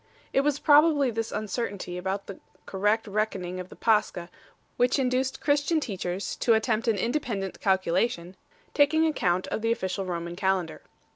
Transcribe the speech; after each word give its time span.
It 0.33 0.41
was 0.41 0.57
probably 0.57 1.11
this 1.11 1.31
uncertainty 1.31 1.95
about 1.95 2.25
the 2.25 2.39
correct 2.65 3.05
reckon 3.05 3.45
ing 3.45 3.59
of 3.59 3.69
the 3.69 3.75
Pascha 3.75 4.31
which 4.75 4.97
induced 4.97 5.39
Christian 5.41 5.79
teachers 5.79 6.35
to 6.37 6.55
attempt 6.55 6.87
an 6.87 6.95
independent 6.97 7.59
calculation, 7.61 8.35
taking 8.73 9.05
account 9.05 9.45
of 9.49 9.61
the 9.61 9.71
official 9.71 10.05
Roman 10.05 10.35
calendar. 10.35 10.81